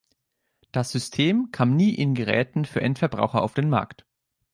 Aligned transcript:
Das 0.71 0.91
System 0.91 1.51
kam 1.51 1.75
nie 1.75 1.93
in 1.93 2.15
Geräten 2.15 2.65
für 2.65 2.81
Endverbraucher 2.81 3.43
auf 3.43 3.53
den 3.53 3.69
Markt. 3.69 4.03